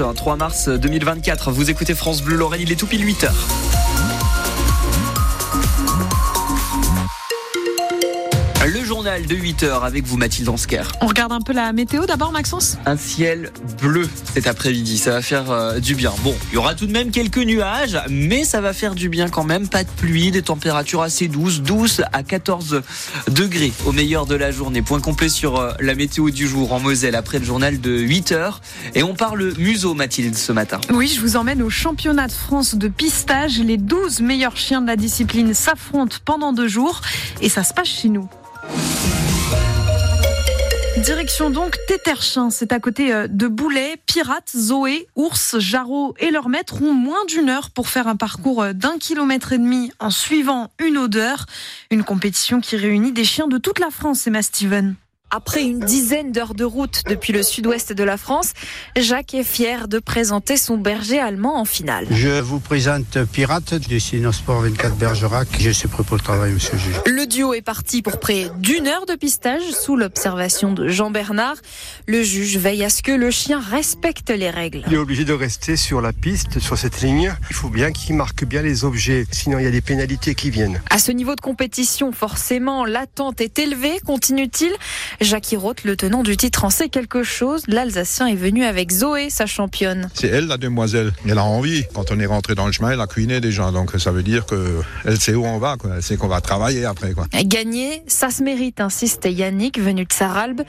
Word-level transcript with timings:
dimanche 0.00 0.16
3 0.16 0.36
mars 0.36 0.68
2024. 0.68 1.50
Vous 1.50 1.70
écoutez 1.70 1.94
France 1.94 2.22
Bleu 2.22 2.36
Lorraine, 2.36 2.60
il 2.62 2.72
est 2.72 2.76
tout 2.76 2.86
pile 2.86 3.04
8 3.04 3.26
journal 9.00 9.24
de 9.24 9.34
8 9.34 9.62
heures 9.62 9.84
avec 9.84 10.04
vous 10.04 10.18
Mathilde 10.18 10.50
Ansker. 10.50 10.82
On 11.00 11.06
regarde 11.06 11.32
un 11.32 11.40
peu 11.40 11.54
la 11.54 11.72
météo 11.72 12.04
d'abord 12.04 12.32
Maxence 12.32 12.76
Un 12.84 12.98
ciel 12.98 13.50
bleu 13.80 14.06
cet 14.34 14.46
après-midi, 14.46 14.98
ça 14.98 15.12
va 15.12 15.22
faire 15.22 15.50
euh, 15.50 15.80
du 15.80 15.94
bien. 15.94 16.12
Bon, 16.22 16.34
il 16.50 16.56
y 16.56 16.58
aura 16.58 16.74
tout 16.74 16.84
de 16.84 16.92
même 16.92 17.10
quelques 17.10 17.38
nuages, 17.38 17.98
mais 18.10 18.44
ça 18.44 18.60
va 18.60 18.74
faire 18.74 18.94
du 18.94 19.08
bien 19.08 19.30
quand 19.30 19.42
même. 19.42 19.68
Pas 19.68 19.84
de 19.84 19.88
pluie, 19.88 20.30
des 20.30 20.42
températures 20.42 21.00
assez 21.00 21.28
douces, 21.28 21.62
douces 21.62 22.02
à 22.12 22.22
14 22.22 22.82
degrés 23.28 23.72
au 23.86 23.92
meilleur 23.92 24.26
de 24.26 24.34
la 24.34 24.50
journée. 24.50 24.82
Point 24.82 25.00
complet 25.00 25.30
sur 25.30 25.56
euh, 25.56 25.72
la 25.80 25.94
météo 25.94 26.28
du 26.28 26.46
jour 26.46 26.70
en 26.74 26.78
Moselle 26.78 27.14
après 27.14 27.38
le 27.38 27.46
journal 27.46 27.80
de 27.80 27.98
8 27.98 28.32
heures. 28.32 28.60
Et 28.94 29.02
on 29.02 29.14
parle 29.14 29.54
museau 29.56 29.94
Mathilde 29.94 30.36
ce 30.36 30.52
matin. 30.52 30.78
Oui, 30.92 31.08
je 31.08 31.22
vous 31.22 31.36
emmène 31.38 31.62
au 31.62 31.70
championnat 31.70 32.26
de 32.26 32.32
France 32.32 32.74
de 32.74 32.88
pistage. 32.88 33.60
Les 33.60 33.78
12 33.78 34.20
meilleurs 34.20 34.58
chiens 34.58 34.82
de 34.82 34.88
la 34.88 34.96
discipline 34.96 35.54
s'affrontent 35.54 36.18
pendant 36.26 36.52
deux 36.52 36.68
jours 36.68 37.00
et 37.40 37.48
ça 37.48 37.64
se 37.64 37.72
passe 37.72 37.88
chez 37.88 38.10
nous. 38.10 38.28
Direction 41.02 41.48
donc 41.48 41.78
Téterchin, 41.86 42.50
c'est 42.50 42.72
à 42.72 42.78
côté 42.78 43.12
euh, 43.12 43.26
de 43.26 43.48
Boulet. 43.48 43.96
Pirates, 44.06 44.52
Zoé, 44.54 45.06
Ours, 45.16 45.58
Jarreau 45.58 46.14
et 46.18 46.30
leur 46.30 46.48
maître 46.48 46.82
ont 46.82 46.92
moins 46.92 47.24
d'une 47.26 47.48
heure 47.48 47.70
pour 47.70 47.88
faire 47.88 48.06
un 48.06 48.16
parcours 48.16 48.62
euh, 48.62 48.72
d'un 48.74 48.98
kilomètre 48.98 49.52
et 49.52 49.58
demi 49.58 49.90
en 49.98 50.10
suivant 50.10 50.70
une 50.78 50.98
odeur. 50.98 51.46
Une 51.90 52.04
compétition 52.04 52.60
qui 52.60 52.76
réunit 52.76 53.12
des 53.12 53.24
chiens 53.24 53.48
de 53.48 53.56
toute 53.56 53.78
la 53.78 53.90
France, 53.90 54.26
Emma 54.26 54.42
Steven. 54.42 54.94
Après 55.32 55.62
une 55.62 55.78
dizaine 55.78 56.32
d'heures 56.32 56.54
de 56.54 56.64
route 56.64 57.02
depuis 57.08 57.32
le 57.32 57.44
sud-ouest 57.44 57.92
de 57.92 58.02
la 58.02 58.16
France, 58.16 58.52
Jacques 58.96 59.34
est 59.34 59.44
fier 59.44 59.86
de 59.86 60.00
présenter 60.00 60.56
son 60.56 60.76
berger 60.76 61.20
allemand 61.20 61.60
en 61.60 61.64
finale. 61.64 62.08
Je 62.10 62.40
vous 62.40 62.58
présente 62.58 63.16
Pirate 63.32 63.74
du 63.74 64.00
Sport 64.00 64.62
24 64.62 64.96
Bergerac. 64.96 65.46
Je 65.60 65.70
suis 65.70 65.86
prêt 65.86 66.02
pour 66.02 66.16
le 66.16 66.22
travail, 66.22 66.52
monsieur 66.52 66.72
le 66.72 66.78
juge. 66.80 66.96
Le 67.06 67.26
duo 67.28 67.54
est 67.54 67.62
parti 67.62 68.02
pour 68.02 68.18
près 68.18 68.50
d'une 68.58 68.88
heure 68.88 69.06
de 69.06 69.14
pistage 69.14 69.62
sous 69.70 69.94
l'observation 69.94 70.72
de 70.72 70.88
Jean 70.88 71.12
Bernard. 71.12 71.56
Le 72.08 72.24
juge 72.24 72.56
veille 72.56 72.82
à 72.82 72.90
ce 72.90 73.00
que 73.00 73.12
le 73.12 73.30
chien 73.30 73.60
respecte 73.60 74.30
les 74.30 74.50
règles. 74.50 74.82
Il 74.88 74.94
est 74.94 74.98
obligé 74.98 75.24
de 75.24 75.32
rester 75.32 75.76
sur 75.76 76.00
la 76.00 76.12
piste, 76.12 76.58
sur 76.58 76.76
cette 76.76 77.02
ligne. 77.02 77.32
Il 77.50 77.54
faut 77.54 77.68
bien 77.68 77.92
qu'il 77.92 78.16
marque 78.16 78.44
bien 78.44 78.62
les 78.62 78.84
objets, 78.84 79.26
sinon 79.30 79.60
il 79.60 79.64
y 79.64 79.68
a 79.68 79.70
des 79.70 79.80
pénalités 79.80 80.34
qui 80.34 80.50
viennent. 80.50 80.82
À 80.90 80.98
ce 80.98 81.12
niveau 81.12 81.36
de 81.36 81.40
compétition, 81.40 82.10
forcément, 82.10 82.84
l'attente 82.84 83.40
est 83.40 83.60
élevée, 83.60 84.00
continue-t-il? 84.04 84.72
Jacques 85.20 85.54
Roth, 85.54 85.84
le 85.84 85.96
tenant 85.96 86.22
du 86.22 86.36
titre, 86.36 86.64
en 86.64 86.70
sait 86.70 86.88
quelque 86.88 87.22
chose. 87.22 87.62
L'Alsacien 87.68 88.26
est 88.26 88.36
venu 88.36 88.64
avec 88.64 88.90
Zoé, 88.90 89.28
sa 89.28 89.44
championne. 89.44 90.08
C'est 90.14 90.28
elle, 90.28 90.46
la 90.46 90.56
demoiselle. 90.56 91.12
Elle 91.28 91.36
a 91.36 91.44
envie. 91.44 91.84
Quand 91.92 92.10
on 92.10 92.18
est 92.18 92.26
rentré 92.26 92.54
dans 92.54 92.64
le 92.64 92.72
chemin, 92.72 92.90
elle 92.92 93.00
a 93.00 93.06
cuiné 93.06 93.40
déjà. 93.40 93.70
Donc 93.70 93.92
ça 93.98 94.12
veut 94.12 94.22
dire 94.22 94.46
qu'elle 94.46 95.20
sait 95.20 95.34
où 95.34 95.44
on 95.44 95.58
va. 95.58 95.76
Quoi. 95.76 95.90
Elle 95.96 96.02
sait 96.02 96.16
qu'on 96.16 96.28
va 96.28 96.40
travailler 96.40 96.86
après. 96.86 97.12
Quoi. 97.12 97.26
Gagner, 97.44 98.02
ça 98.06 98.30
se 98.30 98.42
mérite, 98.42 98.80
insiste 98.80 99.28
Yannick, 99.30 99.78
venu 99.78 100.06
de 100.06 100.12
Saralbe. 100.12 100.62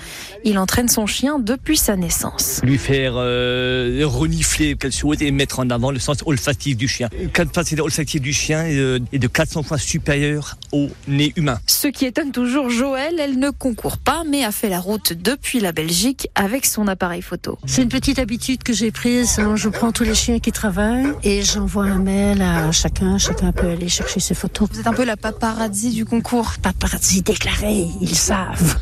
Il 0.44 0.58
entraîne 0.60 0.90
son 0.90 1.06
chien 1.06 1.40
depuis 1.40 1.78
sa 1.78 1.96
naissance. 1.96 2.60
Lui 2.64 2.78
faire 2.78 3.14
euh, 3.16 4.02
renifler 4.04 4.76
qu'elle 4.76 4.92
souhaite 4.92 5.22
et 5.22 5.32
mettre 5.32 5.60
en 5.60 5.70
avant 5.70 5.92
le 5.92 6.00
sens 6.00 6.18
olfactif 6.26 6.76
du 6.76 6.90
chien. 6.90 7.08
Le 7.18 7.30
capacité 7.30 7.82
olfactive 7.82 8.22
du 8.22 8.34
chien 8.34 8.66
est 8.66 9.18
de 9.18 9.28
400 9.28 9.64
fois 9.64 9.78
supérieure 9.78 10.58
au 10.74 10.90
nez 11.08 11.32
humain. 11.38 11.58
Ce 11.68 11.88
qui 11.88 12.06
étonne 12.06 12.32
toujours 12.32 12.70
Joël, 12.70 13.16
elle 13.18 13.40
ne 13.40 13.50
concourt 13.50 13.98
pas, 13.98 14.24
mais 14.30 14.41
a 14.44 14.52
fait 14.52 14.70
la 14.70 14.80
route 14.80 15.14
depuis 15.14 15.60
la 15.60 15.72
Belgique 15.72 16.30
avec 16.36 16.66
son 16.66 16.88
appareil 16.88 17.22
photo. 17.22 17.58
C'est 17.66 17.84
une 17.84 17.90
petite 17.90 18.20
habitude 18.20 18.64
que 18.64 18.74
j'ai 18.74 18.92
prise. 18.92 19.40
Je 19.56 19.70
prends 19.70 19.92
tous 19.92 20.04
les 20.04 20.16
chiens 20.16 20.40
qui 20.40 20.52
travaillent 20.52 21.14
et 21.24 21.42
j'envoie 21.42 21.86
un 21.86 22.00
mail 22.00 22.42
à 22.42 22.72
chacun. 22.72 23.18
Chacun 23.18 23.52
peut 23.52 23.68
aller 23.68 23.90
chercher 23.90 24.20
ses 24.20 24.34
photos. 24.34 24.70
Vous 24.72 24.80
êtes 24.80 24.88
un 24.88 24.94
peu 24.94 25.06
la 25.06 25.18
paparazzi 25.18 25.92
du 25.92 26.06
concours. 26.06 26.54
Paparazzi 26.62 27.22
déclaré, 27.22 27.88
ils 28.02 28.16
savent. 28.16 28.78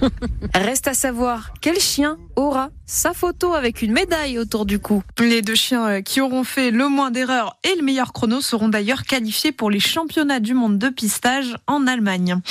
Reste 0.54 0.88
à 0.88 0.94
savoir 0.94 1.54
quel 1.62 1.80
chien 1.80 2.18
aura 2.36 2.70
sa 2.90 3.14
photo 3.14 3.54
avec 3.54 3.84
une 3.84 3.92
médaille 3.92 4.40
autour 4.40 4.66
du 4.66 4.80
cou. 4.80 5.04
Les 5.20 5.44
deux 5.44 5.54
chiens 5.54 5.88
euh, 5.88 6.02
qui 6.02 6.22
auront 6.22 6.44
fait 6.44 6.72
le 6.72 6.90
moins 6.90 7.12
d'erreurs 7.12 7.56
et 7.64 7.76
le 7.76 7.84
meilleur 7.84 8.14
chrono 8.14 8.42
seront 8.42 8.68
d'ailleurs 8.68 9.04
qualifiés 9.04 9.52
pour 9.52 9.70
les 9.70 9.80
championnats 9.80 10.40
du 10.40 10.56
monde 10.56 10.80
de 10.80 10.90
pistage 10.90 11.56
en 11.68 11.86
Allemagne. 11.86 12.42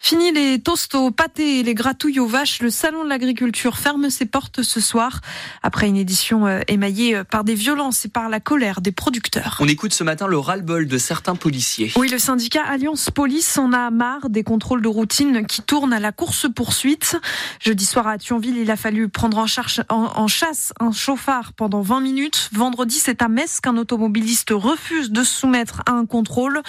Fini 0.00 0.32
les 0.32 0.58
toasts 0.60 0.94
aux 0.94 1.10
pâtés 1.10 1.60
et 1.60 1.62
les 1.62 1.74
gratouilles 1.74 2.18
aux 2.20 2.26
vaches, 2.26 2.60
le 2.60 2.70
salon 2.70 3.04
de 3.04 3.08
l'agriculture 3.08 3.76
ferme 3.76 4.08
ses 4.08 4.24
portes 4.24 4.62
ce 4.62 4.80
soir 4.80 5.20
après 5.62 5.88
une 5.88 5.96
édition 5.96 6.46
euh, 6.46 6.60
émaillée 6.68 7.14
euh, 7.14 7.22
par 7.24 7.44
des 7.44 7.54
violences 7.54 8.06
et 8.06 8.08
par 8.08 8.30
la 8.30 8.40
colère 8.40 8.80
des 8.80 8.92
producteurs. 8.92 9.58
On 9.60 9.68
écoute 9.68 9.92
ce 9.92 10.04
matin 10.04 10.26
le 10.26 10.38
ras-le-bol 10.38 10.88
de 10.88 10.98
certains 10.98 11.36
policiers. 11.36 11.92
Oui, 11.96 12.08
le 12.08 12.18
syndicat 12.18 12.64
Alliance 12.64 13.10
Police 13.10 13.58
en 13.58 13.72
a 13.74 13.90
marre 13.90 14.30
des 14.30 14.42
contrôles 14.42 14.82
de 14.82 14.88
routine 14.88 15.46
qui 15.46 15.60
tournent 15.60 15.92
à 15.92 16.00
la 16.00 16.12
course-poursuite. 16.12 17.18
Jeudi 17.60 17.84
soir 17.84 18.08
à 18.08 18.16
Thionville, 18.16 18.56
il 18.56 18.70
a 18.70 18.76
fallu 18.76 19.08
prendre 19.08 19.38
en, 19.38 19.46
charge, 19.46 19.81
en, 19.88 20.26
chasse 20.28 20.72
un 20.80 20.92
chauffard 20.92 21.52
pendant 21.52 21.80
20 21.80 22.00
minutes. 22.00 22.50
Vendredi, 22.52 22.96
c'est 22.98 23.22
à 23.22 23.28
Metz 23.28 23.60
qu'un 23.60 23.76
automobiliste 23.76 24.50
refuse 24.50 25.10
de 25.10 25.22
se 25.22 25.40
soumettre 25.40 25.82
à 25.86 25.92
un 25.92 26.06
contrôle. 26.06 26.62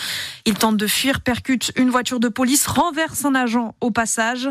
Il 0.46 0.56
tente 0.56 0.78
de 0.78 0.88
fuir, 0.88 1.22
percute 1.22 1.72
une 1.76 1.90
voiture 1.90 2.20
de 2.20 2.28
police, 2.28 2.68
renverse 2.68 3.26
un 3.26 3.36
agent 3.36 3.76
au 3.82 3.92
passage. 3.92 4.50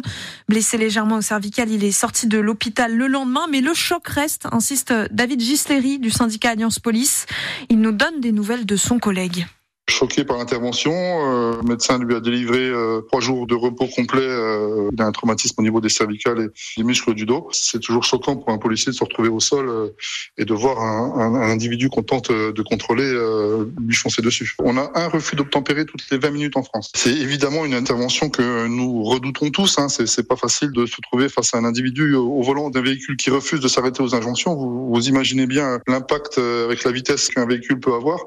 Blessé 0.48 0.78
légèrement 0.78 1.16
au 1.16 1.22
cervical, 1.22 1.70
il 1.70 1.84
est 1.84 1.92
sorti 1.92 2.26
de 2.26 2.38
l'hôpital 2.38 2.94
le 2.94 3.06
lendemain, 3.06 3.46
mais 3.50 3.60
le 3.60 3.74
choc 3.74 4.06
reste, 4.08 4.46
insiste 4.52 4.92
David 5.10 5.40
Gisleri 5.40 5.98
du 5.98 6.10
syndicat 6.10 6.50
Alliance 6.50 6.78
Police. 6.78 7.26
Il 7.68 7.80
nous 7.80 7.92
donne 7.92 8.20
des 8.20 8.32
nouvelles 8.32 8.66
de 8.66 8.76
son 8.76 8.98
collègue. 8.98 9.46
Choqué 9.92 10.24
par 10.24 10.38
l'intervention, 10.38 10.90
euh, 10.94 11.56
le 11.60 11.68
médecin 11.68 11.98
lui 11.98 12.14
a 12.14 12.20
délivré 12.20 12.60
euh, 12.60 13.02
trois 13.08 13.20
jours 13.20 13.46
de 13.46 13.54
repos 13.54 13.86
complet. 13.86 14.22
Euh, 14.22 14.88
il 14.90 15.02
a 15.02 15.04
un 15.04 15.12
traumatisme 15.12 15.54
au 15.58 15.62
niveau 15.62 15.82
des 15.82 15.90
cervicales 15.90 16.40
et 16.40 16.80
des 16.80 16.82
muscles 16.82 17.12
du 17.12 17.26
dos. 17.26 17.50
C'est 17.52 17.78
toujours 17.78 18.02
choquant 18.02 18.36
pour 18.36 18.48
un 18.48 18.56
policier 18.56 18.90
de 18.90 18.96
se 18.96 19.04
retrouver 19.04 19.28
au 19.28 19.38
sol 19.38 19.92
et 20.38 20.46
de 20.46 20.54
voir 20.54 20.80
un, 20.80 21.34
individu 21.34 21.90
qu'on 21.90 22.02
tente 22.02 22.32
de 22.32 22.62
contrôler 22.62 23.04
lui 23.80 23.94
foncer 23.94 24.22
dessus. 24.22 24.54
On 24.60 24.78
a 24.78 24.90
un 24.94 25.08
refus 25.08 25.36
d'obtempérer 25.36 25.84
toutes 25.84 26.08
les 26.10 26.16
20 26.16 26.30
minutes 26.30 26.56
en 26.56 26.62
France. 26.62 26.90
C'est 26.94 27.14
évidemment 27.14 27.66
une 27.66 27.74
intervention 27.74 28.30
que 28.30 28.66
nous 28.68 29.02
redoutons 29.02 29.50
tous. 29.50 29.78
Hein. 29.78 29.88
C'est 29.88 30.26
pas 30.26 30.36
facile 30.36 30.72
de 30.72 30.86
se 30.86 31.00
trouver 31.02 31.28
face 31.28 31.52
à 31.54 31.58
un 31.58 31.64
individu 31.64 32.14
au 32.14 32.42
volant 32.42 32.70
d'un 32.70 32.82
véhicule 32.82 33.16
qui 33.16 33.28
refuse 33.28 33.60
de 33.60 33.68
s'arrêter 33.68 34.02
aux 34.02 34.14
injonctions. 34.14 34.54
Vous 34.54 35.08
imaginez 35.08 35.46
bien 35.46 35.80
l'impact 35.86 36.38
avec 36.38 36.82
la 36.84 36.92
vitesse 36.92 37.28
qu'un 37.28 37.46
véhicule 37.46 37.78
peut 37.78 37.92
avoir. 37.92 38.20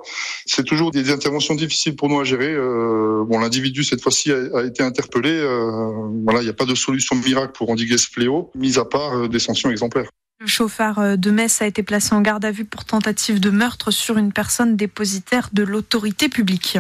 C'est 0.46 0.64
toujours 0.64 0.92
des 0.92 1.10
interventions 1.10 1.55
difficile 1.56 1.96
pour 1.96 2.10
nous 2.10 2.20
à 2.20 2.24
gérer. 2.24 2.54
Euh, 2.54 3.26
l'individu 3.30 3.84
cette 3.84 4.02
fois-ci 4.02 4.32
a, 4.32 4.64
été 4.64 4.84
interpellé. 4.84 5.32
Euh, 5.32 5.92
il 6.12 6.44
n'y 6.44 6.50
a 6.50 6.54
pas 6.54 6.66
de 6.66 6.76
solution 6.76 7.16
miracle 7.16 7.54
pour 7.54 7.70
endiguer 7.70 7.98
ce 7.98 8.08
fléau, 8.08 8.52
mis 8.56 8.78
à 8.78 8.86
part 8.86 9.14
euh, 9.18 9.28
des 9.28 9.40
sanctions 9.40 9.70
exemplaires. 9.70 10.10
Le 10.42 10.48
chauffard 10.48 11.00
euh, 11.00 11.16
de 11.16 11.32
Metz 11.32 11.62
a 11.62 11.66
été 11.66 11.82
placé 11.82 12.14
en 12.14 12.20
garde 12.20 12.44
à 12.44 12.52
vue 12.52 12.66
pour 12.66 12.84
tentative 12.84 13.40
de 13.40 13.50
meurtre 13.50 13.90
sur 13.90 14.18
une 14.18 14.34
personne 14.34 14.76
dépositaire 14.76 15.48
de 15.54 15.64
l'autorité 15.64 16.28
publique. 16.28 16.78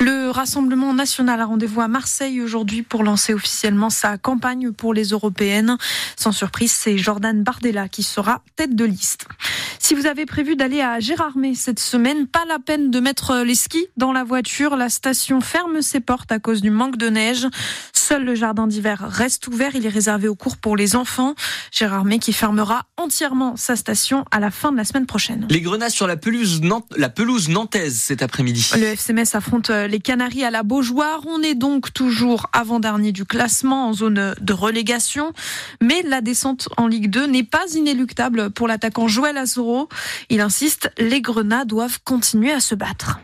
Le 0.00 0.30
Rassemblement 0.30 0.94
national 0.94 1.38
a 1.42 1.44
rendez-vous 1.44 1.82
à 1.82 1.88
Marseille 1.88 2.40
aujourd'hui 2.40 2.80
pour 2.82 3.02
lancer 3.02 3.34
officiellement 3.34 3.90
sa 3.90 4.16
campagne 4.16 4.72
pour 4.72 4.94
les 4.94 5.08
européennes. 5.08 5.76
Sans 6.16 6.32
surprise, 6.32 6.72
c'est 6.72 6.96
Jordan 6.96 7.42
Bardella 7.42 7.88
qui 7.88 8.02
sera 8.02 8.40
tête 8.56 8.74
de 8.74 8.86
liste. 8.86 9.26
Si 9.78 9.94
vous 9.94 10.06
avez 10.06 10.26
prévu 10.26 10.56
d'aller 10.56 10.80
à 10.80 10.98
Gérardmer 11.00 11.54
cette 11.54 11.80
semaine, 11.80 12.26
pas 12.26 12.44
la 12.46 12.58
peine 12.58 12.90
de 12.90 13.00
mettre 13.00 13.38
les 13.38 13.54
skis 13.54 13.86
dans 13.96 14.12
la 14.12 14.24
voiture. 14.24 14.76
La 14.76 14.88
station 14.88 15.40
ferme 15.40 15.82
ses 15.82 16.00
portes 16.00 16.32
à 16.32 16.38
cause 16.38 16.62
du 16.62 16.70
manque 16.70 16.96
de 16.96 17.08
neige. 17.08 17.46
Seul 17.92 18.24
le 18.24 18.34
jardin 18.34 18.66
d'hiver 18.66 19.06
reste 19.06 19.46
ouvert. 19.48 19.74
Il 19.74 19.86
est 19.86 19.90
réservé 19.90 20.28
aux 20.28 20.34
cours 20.34 20.56
pour 20.56 20.76
les 20.76 20.96
enfants. 20.96 21.34
Gérardmer 21.70 22.18
qui 22.18 22.32
fermera 22.32 22.77
entièrement 22.96 23.56
sa 23.56 23.76
station 23.76 24.24
à 24.30 24.40
la 24.40 24.50
fin 24.50 24.72
de 24.72 24.76
la 24.76 24.84
semaine 24.84 25.06
prochaine. 25.06 25.46
Les 25.50 25.60
grenades 25.60 25.90
sur 25.90 26.06
la 26.06 26.16
pelouse, 26.16 26.60
la 26.96 27.08
pelouse 27.08 27.48
nantaise 27.48 27.98
cet 27.98 28.22
après-midi. 28.22 28.70
Le 28.76 28.86
FCMS 28.94 29.34
affronte 29.34 29.70
euh, 29.70 29.86
les 29.86 30.00
Canaries 30.00 30.44
à 30.44 30.50
la 30.50 30.62
Beaujoire. 30.62 31.20
On 31.26 31.42
est 31.42 31.54
donc 31.54 31.92
toujours 31.92 32.46
avant-dernier 32.52 33.12
du 33.12 33.24
classement 33.24 33.88
en 33.88 33.92
zone 33.92 34.34
de 34.40 34.52
relégation. 34.52 35.32
Mais 35.80 36.02
la 36.02 36.20
descente 36.20 36.68
en 36.76 36.86
Ligue 36.86 37.10
2 37.10 37.26
n'est 37.26 37.42
pas 37.44 37.64
inéluctable 37.74 38.50
pour 38.50 38.68
l'attaquant 38.68 39.08
Joël 39.08 39.36
Azoro. 39.36 39.88
Il 40.30 40.40
insiste, 40.40 40.90
les 40.98 41.20
Grenats 41.20 41.64
doivent 41.64 41.98
continuer 42.04 42.52
à 42.52 42.60
se 42.60 42.74
battre. 42.74 43.20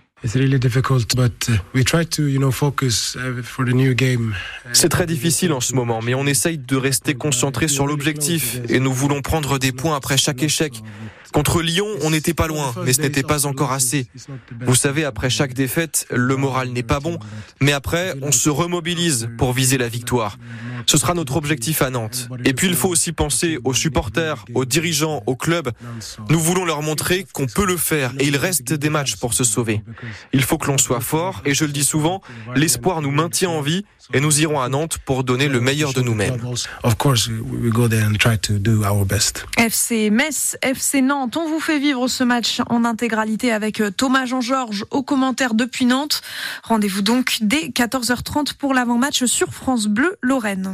C'est 4.72 4.88
très 4.88 5.06
difficile 5.06 5.52
en 5.52 5.60
ce 5.60 5.74
moment, 5.74 6.00
mais 6.02 6.14
on 6.14 6.26
essaye 6.26 6.56
de 6.56 6.76
rester 6.76 7.14
concentré 7.14 7.68
sur 7.68 7.86
l'objectif 7.86 8.58
et 8.68 8.80
nous 8.80 8.92
voulons 8.92 9.20
prendre 9.20 9.58
des 9.58 9.72
points 9.72 9.96
après 9.96 10.16
chaque 10.16 10.42
échec. 10.42 10.82
Contre 11.32 11.62
Lyon, 11.62 11.88
on 12.02 12.10
n'était 12.10 12.32
pas 12.32 12.46
loin, 12.46 12.72
mais 12.84 12.92
ce 12.92 13.02
n'était 13.02 13.24
pas 13.24 13.44
encore 13.44 13.72
assez. 13.72 14.06
Vous 14.60 14.76
savez, 14.76 15.04
après 15.04 15.30
chaque 15.30 15.52
défaite, 15.52 16.06
le 16.10 16.36
moral 16.36 16.68
n'est 16.68 16.84
pas 16.84 17.00
bon, 17.00 17.18
mais 17.60 17.72
après, 17.72 18.14
on 18.22 18.30
se 18.30 18.48
remobilise 18.48 19.28
pour 19.36 19.52
viser 19.52 19.76
la 19.76 19.88
victoire. 19.88 20.38
Ce 20.86 20.96
sera 20.96 21.14
notre 21.14 21.36
objectif 21.36 21.82
à 21.82 21.90
Nantes. 21.90 22.28
Et 22.44 22.52
puis 22.52 22.66
il 22.66 22.74
faut 22.74 22.88
aussi 22.88 23.12
penser 23.12 23.58
aux 23.64 23.74
supporters, 23.74 24.44
aux 24.54 24.64
dirigeants, 24.64 25.22
aux 25.26 25.36
clubs. 25.36 25.70
Nous 26.28 26.40
voulons 26.40 26.64
leur 26.64 26.82
montrer 26.82 27.26
qu'on 27.32 27.46
peut 27.46 27.66
le 27.66 27.76
faire 27.76 28.12
et 28.18 28.26
il 28.26 28.36
reste 28.36 28.72
des 28.72 28.90
matchs 28.90 29.16
pour 29.16 29.34
se 29.34 29.44
sauver. 29.44 29.82
Il 30.32 30.42
faut 30.42 30.58
que 30.58 30.66
l'on 30.66 30.78
soit 30.78 31.00
fort 31.00 31.42
et 31.44 31.54
je 31.54 31.64
le 31.64 31.72
dis 31.72 31.84
souvent, 31.84 32.20
l'espoir 32.54 33.02
nous 33.02 33.10
maintient 33.10 33.50
en 33.50 33.60
vie 33.60 33.84
et 34.12 34.20
nous 34.20 34.40
irons 34.40 34.60
à 34.60 34.68
Nantes 34.68 34.98
pour 34.98 35.24
donner 35.24 35.48
le 35.48 35.60
meilleur 35.60 35.92
de 35.92 36.02
nous-mêmes. 36.02 36.38
FC 39.56 40.10
Metz, 40.10 40.56
FC 40.62 41.00
Nantes, 41.00 41.36
on 41.36 41.48
vous 41.48 41.60
fait 41.60 41.78
vivre 41.78 42.08
ce 42.08 42.24
match 42.24 42.60
en 42.68 42.84
intégralité 42.84 43.52
avec 43.52 43.80
euh, 43.80 43.90
Thomas 43.90 44.26
Jean-Georges 44.26 44.84
au 44.90 45.02
commentaire 45.02 45.54
depuis 45.54 45.86
Nantes. 45.86 46.22
Rendez-vous 46.62 47.02
donc 47.02 47.38
dès 47.40 47.68
14h30 47.68 48.54
pour 48.54 48.74
l'avant-match 48.74 49.24
sur 49.24 49.54
France 49.54 49.86
Bleu 49.86 50.16
Lorraine. 50.20 50.73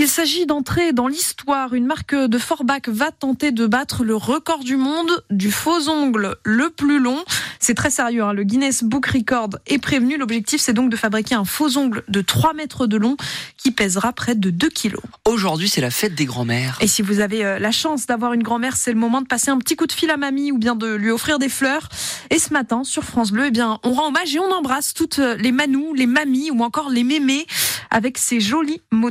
Il 0.00 0.06
s'agit 0.06 0.46
d'entrer 0.46 0.92
dans 0.92 1.08
l'histoire. 1.08 1.74
Une 1.74 1.84
marque 1.84 2.14
de 2.14 2.38
Forbach 2.38 2.88
va 2.88 3.10
tenter 3.10 3.50
de 3.50 3.66
battre 3.66 4.04
le 4.04 4.14
record 4.14 4.62
du 4.62 4.76
monde 4.76 5.24
du 5.28 5.50
faux 5.50 5.88
ongle 5.88 6.36
le 6.44 6.70
plus 6.70 7.00
long. 7.00 7.24
C'est 7.58 7.74
très 7.74 7.90
sérieux. 7.90 8.22
Hein. 8.22 8.32
Le 8.32 8.44
Guinness 8.44 8.84
Book 8.84 9.06
Record 9.06 9.58
est 9.66 9.78
prévenu. 9.78 10.16
L'objectif, 10.16 10.60
c'est 10.60 10.72
donc 10.72 10.88
de 10.88 10.96
fabriquer 10.96 11.34
un 11.34 11.44
faux 11.44 11.76
ongle 11.76 12.04
de 12.06 12.20
3 12.20 12.54
mètres 12.54 12.86
de 12.86 12.96
long 12.96 13.16
qui 13.56 13.72
pèsera 13.72 14.12
près 14.12 14.36
de 14.36 14.50
2 14.50 14.68
kilos. 14.68 15.02
Aujourd'hui, 15.24 15.68
c'est 15.68 15.80
la 15.80 15.90
fête 15.90 16.14
des 16.14 16.26
grands-mères. 16.26 16.78
Et 16.80 16.86
si 16.86 17.02
vous 17.02 17.18
avez 17.18 17.44
euh, 17.44 17.58
la 17.58 17.72
chance 17.72 18.06
d'avoir 18.06 18.34
une 18.34 18.44
grand-mère, 18.44 18.76
c'est 18.76 18.92
le 18.92 18.98
moment 18.98 19.20
de 19.20 19.26
passer 19.26 19.50
un 19.50 19.58
petit 19.58 19.74
coup 19.74 19.88
de 19.88 19.92
fil 19.92 20.10
à 20.10 20.16
mamie 20.16 20.52
ou 20.52 20.58
bien 20.58 20.76
de 20.76 20.94
lui 20.94 21.10
offrir 21.10 21.40
des 21.40 21.48
fleurs. 21.48 21.88
Et 22.30 22.38
ce 22.38 22.52
matin, 22.52 22.84
sur 22.84 23.02
France 23.02 23.32
Bleu, 23.32 23.46
eh 23.46 23.50
bien, 23.50 23.80
on 23.82 23.92
rend 23.92 24.08
hommage 24.08 24.32
et 24.32 24.38
on 24.38 24.52
embrasse 24.52 24.94
toutes 24.94 25.18
les 25.18 25.50
manous, 25.50 25.92
les 25.94 26.06
mamies 26.06 26.52
ou 26.52 26.62
encore 26.62 26.88
les 26.88 27.02
mémés 27.02 27.46
avec 27.90 28.18
ces 28.18 28.40
jolis 28.40 28.80
mots 28.92 29.10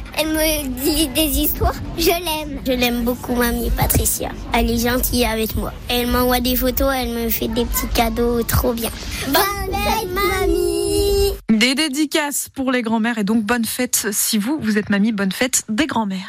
Elle 0.21 0.27
me 0.27 0.67
dit 0.83 1.07
des 1.07 1.39
histoires. 1.39 1.73
Je 1.97 2.09
l'aime. 2.09 2.61
Je 2.67 2.73
l'aime 2.73 3.03
beaucoup, 3.03 3.33
mamie 3.33 3.71
Patricia. 3.71 4.29
Elle 4.53 4.69
est 4.69 4.77
gentille 4.77 5.25
avec 5.25 5.55
moi. 5.55 5.73
Elle 5.89 6.07
m'envoie 6.07 6.39
des 6.39 6.55
photos, 6.55 6.93
elle 6.95 7.09
me 7.09 7.29
fait 7.29 7.47
des 7.47 7.65
petits 7.65 7.87
cadeaux 7.87 8.43
trop 8.43 8.73
bien. 8.73 8.91
Bonne 9.25 9.73
fête, 9.73 10.09
mamie 10.13 11.33
Des 11.49 11.73
dédicaces 11.73 12.49
pour 12.53 12.71
les 12.71 12.83
grands-mères 12.83 13.17
et 13.17 13.23
donc 13.23 13.43
bonne 13.43 13.65
fête 13.65 14.09
si 14.11 14.37
vous, 14.37 14.59
vous 14.61 14.77
êtes 14.77 14.91
mamie, 14.91 15.11
bonne 15.11 15.31
fête 15.31 15.63
des 15.69 15.87
grands-mères. 15.87 16.19